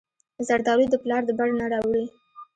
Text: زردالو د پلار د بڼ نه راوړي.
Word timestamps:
زردالو 0.47 0.85
د 0.91 0.95
پلار 1.03 1.21
د 1.25 1.31
بڼ 1.39 1.49
نه 1.59 1.65
راوړي. 1.73 2.05